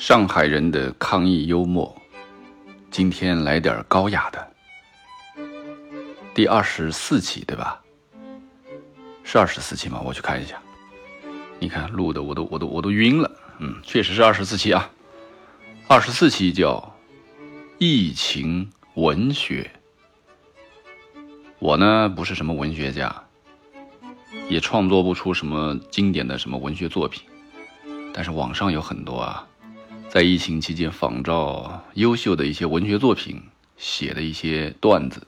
[0.00, 1.94] 上海人的抗议幽默，
[2.90, 4.52] 今天来点高雅的。
[6.32, 7.78] 第二十四期对吧？
[9.22, 10.00] 是二十四期吗？
[10.02, 10.58] 我去看一下。
[11.58, 13.30] 你看录的我都我都我都晕了。
[13.58, 14.90] 嗯，确实是二十四期啊。
[15.86, 16.96] 二十四期叫
[17.76, 19.70] 疫情文学。
[21.58, 23.14] 我呢不是什么文学家，
[24.48, 27.22] 也创作不出什么经典的什么文学作品，
[28.14, 29.46] 但是网上有很多啊。
[30.12, 33.40] 在疫情期间仿照优秀的一些文学作品
[33.76, 35.24] 写的一些段子、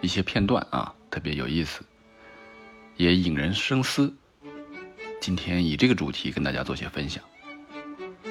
[0.00, 1.82] 一些片段啊，特别有意思，
[2.96, 4.10] 也引人深思。
[5.20, 7.22] 今天以这个主题跟大家做些分享。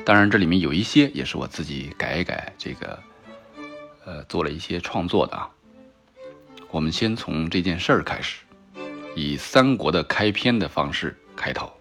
[0.03, 2.99] 当然，这里面有一些也是我自己改一改，这个
[4.03, 5.47] 呃做了一些创作的啊。
[6.71, 8.39] 我们先从这件事儿开始，
[9.15, 11.71] 以三国的开篇的方式开头。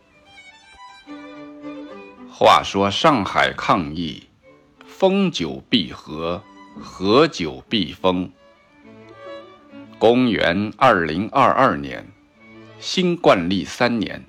[2.38, 4.24] 话说上海抗议，
[4.86, 6.42] 封久必合，
[6.78, 8.30] 合久必封。
[9.98, 12.06] 公元二零二二年，
[12.78, 14.26] 新冠历三年，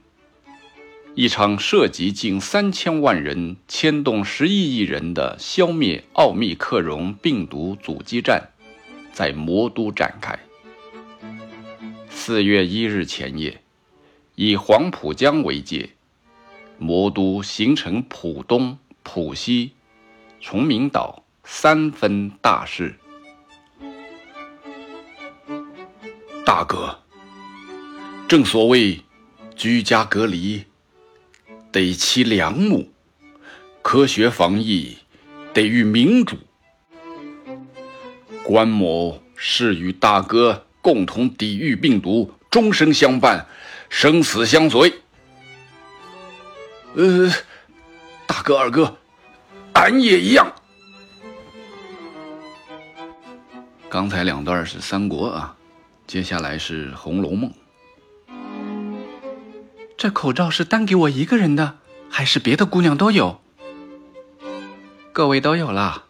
[1.16, 8.52] 一场涉及近三千万人、牵动十亿亿人的消灭奥密克戎病毒阻击战，
[9.11, 10.39] 在魔都展开。
[12.09, 13.59] 四月一日前夜，
[14.36, 15.89] 以黄浦江为界。
[16.80, 19.72] 魔都形成浦东、浦西、
[20.39, 22.95] 崇明岛三分大市。
[26.45, 27.00] 大哥，
[28.28, 29.02] 正所谓
[29.55, 30.64] 居家隔离
[31.72, 32.89] 得其良木，
[33.81, 34.98] 科学防疫
[35.53, 36.38] 得与民主。
[38.44, 43.45] 关某誓与大哥共同抵御病毒，终生相伴，
[43.89, 44.94] 生死相随。
[46.95, 47.31] 呃，
[48.25, 48.97] 大哥二哥，
[49.73, 50.52] 俺也一样。
[53.89, 55.55] 刚才两段是三国啊，
[56.05, 57.52] 接下来是《红楼梦》。
[59.98, 61.77] 这口罩是单给我一个人的，
[62.09, 63.42] 还是别的姑娘都有？
[65.14, 66.04] 各位都有啦。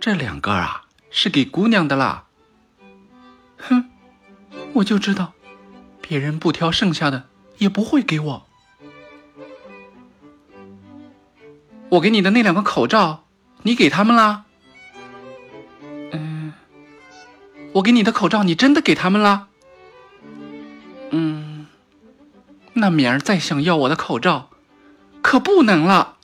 [0.00, 2.26] 这两个啊，是给姑娘的啦。
[3.58, 3.90] 哼，
[4.74, 5.32] 我就知道，
[6.00, 7.28] 别人不挑剩下的，
[7.58, 8.46] 也不会给我。
[11.88, 13.24] 我给你的那两个口罩，
[13.62, 14.44] 你给他们啦？
[16.12, 16.52] 嗯，
[17.72, 19.48] 我给你的口罩，你真的给他们啦？
[21.10, 21.66] 嗯，
[22.72, 24.50] 那明儿再想要我的口罩，
[25.22, 26.16] 可不能了。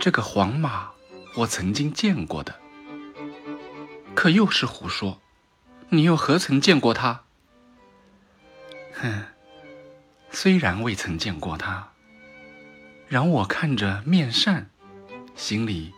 [0.00, 0.90] 这个黄马
[1.36, 2.54] 我曾经见过的，
[4.14, 5.20] 可又是胡说，
[5.90, 7.22] 你又何曾见过他？
[8.94, 9.35] 哼。
[10.30, 11.92] 虽然未曾见过他，
[13.08, 14.70] 让我看着面善，
[15.34, 15.92] 心里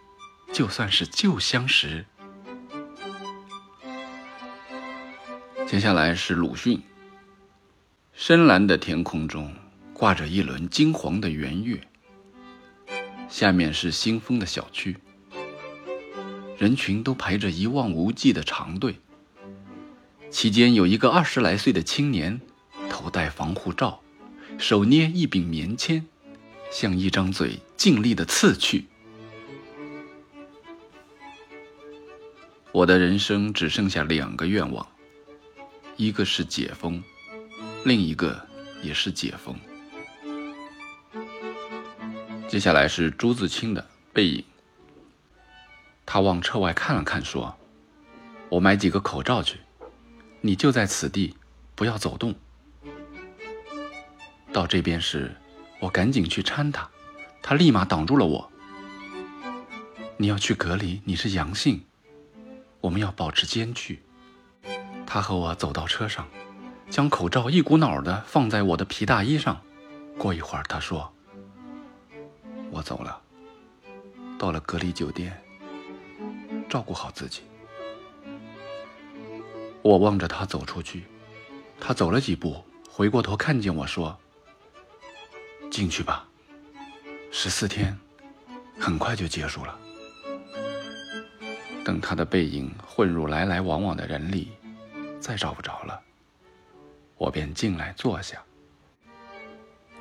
[0.53, 2.07] 就算是旧相识。
[5.67, 6.81] 接下来是鲁迅。
[8.15, 9.55] 深蓝的天空中
[9.93, 11.81] 挂着一轮金黄的圆月，
[13.29, 14.97] 下面是新丰的小区，
[16.57, 18.99] 人群都排着一望无际的长队，
[20.31, 22.41] 其间有一个二十来岁的青年，
[22.89, 24.01] 头戴防护罩。
[24.59, 26.05] 手捏一柄棉签，
[26.71, 28.87] 向一张嘴尽力的刺去。
[32.73, 34.87] 我的人生只剩下两个愿望，
[35.97, 37.03] 一个是解封，
[37.85, 38.47] 另一个
[38.83, 39.57] 也是解封。
[42.49, 44.45] 接下来是朱自清的背影。
[46.05, 47.57] 他往车外看了看，说
[48.51, 49.61] ：“我买几个口罩去，
[50.41, 51.37] 你就在此地，
[51.77, 52.35] 不要走动。”
[54.53, 55.35] 到这边时，
[55.79, 56.89] 我赶紧去搀他，
[57.43, 58.51] 他立马挡住了我。
[60.17, 61.85] 你要去隔离，你是阳性，
[62.81, 64.03] 我们要保持间距。
[65.07, 66.27] 他和我走到车上，
[66.91, 69.61] 将口罩一股脑的放在我的皮大衣上。
[70.19, 71.13] 过一会儿，他说
[72.73, 73.21] ：“我走了，
[74.39, 75.41] 到了隔离酒店，
[76.69, 77.43] 照顾好自己。”
[79.83, 81.05] 我望着他走出去，
[81.79, 84.19] 他走了几步，回过头看见我说。
[85.79, 86.27] 进去吧，
[87.31, 87.97] 十四天，
[88.81, 89.79] 很快就结束了。
[91.85, 94.49] 等他的背影混入来来往往的人里，
[95.21, 96.01] 再找不着了，
[97.17, 98.43] 我便进来坐下。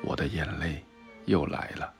[0.02, 0.84] 我的眼泪
[1.26, 1.94] 又来了。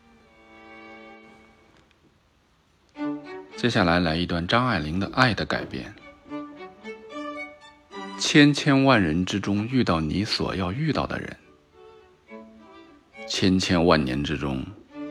[3.56, 5.94] 接下来来一段张爱玲的《爱的改变》：
[8.18, 11.36] 千千万人之中遇到你所要遇到的人。
[13.28, 14.64] 千千万年之中，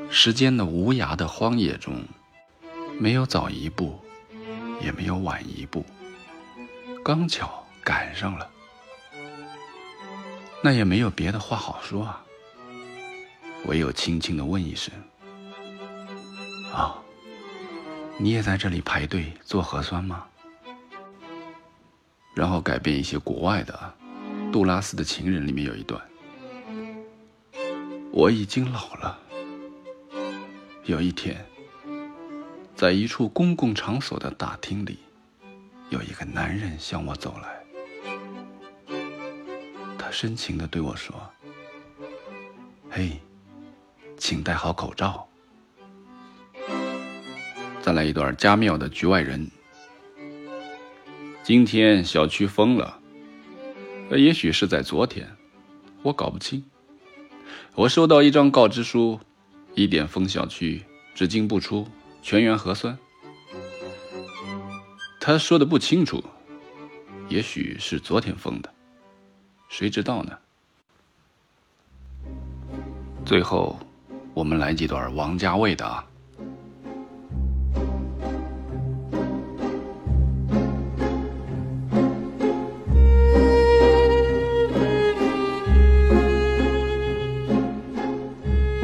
[0.10, 2.04] 时间的无涯的荒野中，
[3.00, 4.00] 没有早一步，
[4.82, 5.86] 也没有晚一步，
[7.04, 8.50] 刚巧赶上了。
[10.64, 12.24] 那也没有别的话好说啊，
[13.66, 14.92] 唯有轻轻的问一声
[16.74, 16.98] ：“啊，
[18.18, 20.26] 你也在这里排队做核酸吗？”
[22.34, 23.94] 然后改变一些国外的
[24.52, 26.02] 《杜拉斯的情人》里面有一段
[28.18, 29.20] ：“我已经老了。
[30.86, 31.46] 有一天，
[32.76, 34.98] 在一处公共场所的大厅里，
[35.92, 37.64] 有一个男人向我走来。”
[40.00, 41.16] 他深情的对我说
[42.90, 43.22] ：“嘿，
[44.18, 45.30] 请戴好口罩。”
[47.84, 49.48] 再来一段加缪的《局外人》。
[51.44, 53.00] 今天小区封了，
[54.10, 55.38] 也许是在昨天，
[56.02, 56.66] 我搞不清。
[57.76, 59.20] 我收到一张告知书，
[59.76, 60.84] 一点封小区，
[61.14, 61.88] 只进不出，
[62.22, 62.98] 全员核酸。
[65.20, 66.24] 他说的不清楚，
[67.30, 68.74] 也许是昨天封的。
[69.70, 70.38] 谁知道呢？
[73.26, 73.78] 最后，
[74.34, 76.08] 我们来几段王家卫的啊。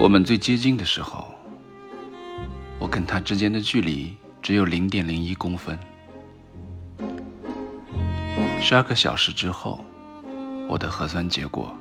[0.03, 1.33] 我们最接近的时候，
[2.77, 5.79] 我跟他之间的距离只有零点零一公分。
[8.59, 9.79] 十二个小时之后。
[10.67, 11.73] 我的核酸结果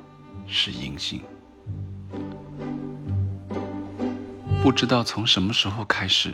[0.47, 1.21] 是阴性，
[4.61, 6.33] 不知道从什么时候开始，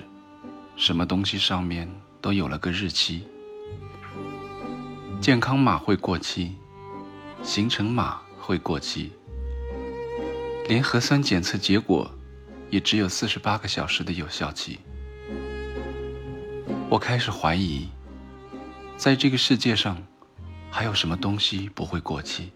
[0.75, 1.89] 什么东西上面
[2.21, 3.23] 都有了个日期，
[5.19, 6.55] 健康码会过期，
[7.41, 9.11] 行程码会过期，
[10.69, 12.07] 连核酸检测结果
[12.69, 14.77] 也只有四十八个小时的有效期。
[16.87, 17.89] 我开始怀疑，
[18.95, 19.97] 在这个世界上。
[20.71, 22.51] 还有什么东西不会过期？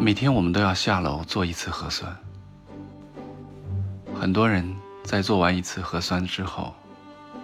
[0.00, 2.16] 每天我们都要下楼做一次核酸。
[4.14, 6.72] 很多人在做完一次核酸之后，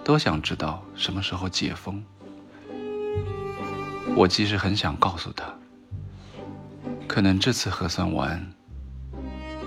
[0.05, 2.01] 都想知道什么时候解封。
[4.15, 5.53] 我其实很想告诉他，
[7.09, 8.47] 可能这次核酸完，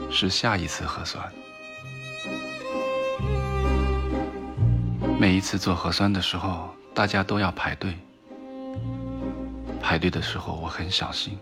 [0.09, 1.29] 是下一次核酸。
[5.19, 6.69] 每一次做核酸的时候。
[6.93, 7.97] 大家都要排队，
[9.81, 11.39] 排队的时候我很小心。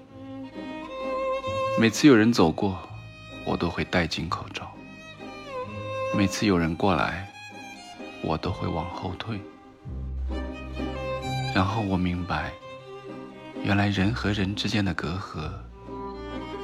[1.79, 2.77] 每次有人走过，
[3.43, 4.65] 我都会戴紧口罩；
[6.15, 7.27] 每次有人过来，
[8.21, 9.41] 我都会往后退。
[11.55, 12.51] 然后我明白，
[13.63, 15.49] 原来人和人之间的隔阂，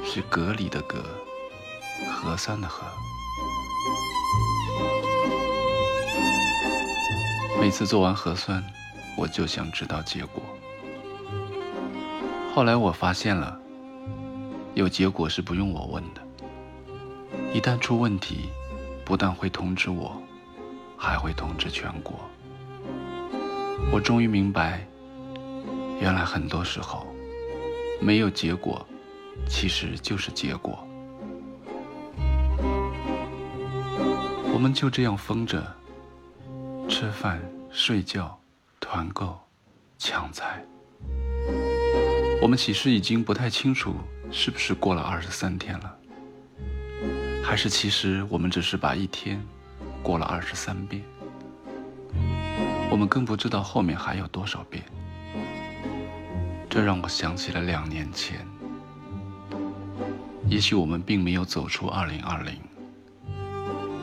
[0.08, 1.04] 是隔离的隔，
[2.08, 2.86] 核酸的核。
[7.60, 8.62] 每次做完核酸。
[9.18, 10.42] 我就想知道结果。
[12.54, 13.58] 后来我发现了，
[14.74, 16.20] 有结果是不用我问的。
[17.54, 18.50] 一旦出问题，
[19.06, 20.20] 不但会通知我，
[20.98, 22.14] 还会通知全国。
[23.90, 24.86] 我终于明白，
[25.98, 27.06] 原来很多时候，
[27.98, 28.86] 没有结果，
[29.48, 30.86] 其实就是结果。
[34.52, 35.62] 我们就这样疯着，
[36.88, 37.40] 吃饭、
[37.70, 38.38] 睡觉。
[38.78, 39.36] 团购、
[39.98, 40.64] 抢菜，
[42.40, 43.96] 我们其实已经不太清楚
[44.30, 45.98] 是不是过了二十三天了，
[47.42, 49.44] 还是其实我们只是把一天
[50.04, 51.02] 过了二十三遍。
[52.88, 54.84] 我们更不知道后面还有多少遍。
[56.70, 58.46] 这让我想起了两年前，
[60.48, 62.54] 也许我们并没有走出二零二零，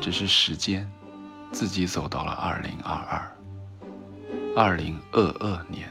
[0.02, 0.90] 只是时间
[1.52, 3.36] 自己走到了二零二二。
[4.56, 5.90] 二零二二年。